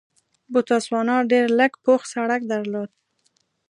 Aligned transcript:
بوتسوانا 0.51 1.17
ډېر 1.31 1.47
لږ 1.59 1.71
پوخ 1.83 2.01
سړک 2.13 2.41
درلود. 2.51 2.89